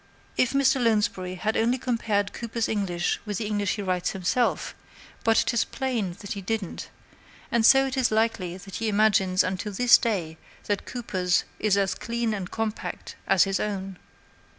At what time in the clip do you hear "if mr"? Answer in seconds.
0.35-0.83